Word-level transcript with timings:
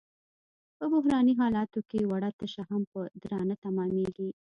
په 0.77 0.85
بحراني 0.93 1.33
حالاتو 1.41 1.79
کې 1.89 2.07
وړه 2.11 2.29
تشه 2.39 2.63
هم 2.69 2.81
په 2.91 2.99
درانه 3.21 3.55
تمامېږي. 3.65 4.29